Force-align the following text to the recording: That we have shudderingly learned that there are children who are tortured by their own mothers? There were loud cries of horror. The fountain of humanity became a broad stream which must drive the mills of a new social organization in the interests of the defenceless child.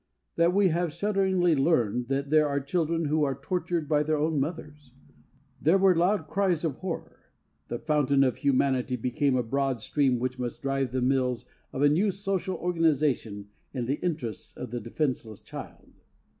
That 0.35 0.51
we 0.51 0.69
have 0.69 0.91
shudderingly 0.91 1.55
learned 1.55 2.07
that 2.07 2.31
there 2.31 2.47
are 2.47 2.59
children 2.59 3.05
who 3.05 3.23
are 3.23 3.35
tortured 3.39 3.87
by 3.87 4.01
their 4.01 4.17
own 4.17 4.39
mothers? 4.39 4.93
There 5.61 5.77
were 5.77 5.95
loud 5.95 6.25
cries 6.27 6.63
of 6.63 6.77
horror. 6.77 7.19
The 7.67 7.77
fountain 7.77 8.23
of 8.23 8.37
humanity 8.37 8.95
became 8.95 9.35
a 9.37 9.43
broad 9.43 9.79
stream 9.79 10.17
which 10.17 10.39
must 10.39 10.63
drive 10.63 10.91
the 10.91 11.01
mills 11.03 11.45
of 11.71 11.83
a 11.83 11.87
new 11.87 12.09
social 12.09 12.55
organization 12.55 13.49
in 13.75 13.85
the 13.85 13.99
interests 14.03 14.57
of 14.57 14.71
the 14.71 14.79
defenceless 14.79 15.39
child. 15.41 15.93